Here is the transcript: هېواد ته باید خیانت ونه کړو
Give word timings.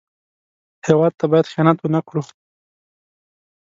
هېواد 0.87 1.13
ته 1.19 1.25
باید 1.31 1.49
خیانت 1.51 1.77
ونه 1.81 1.99
کړو 2.07 2.21